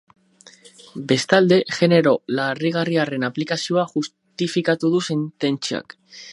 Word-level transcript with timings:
Bestalde, 1.11 1.59
genero 1.81 2.15
larrigarriaren 2.39 3.29
aplikazioa 3.29 3.87
justifikatu 3.95 4.95
du 4.97 5.07
sententziak. 5.13 5.99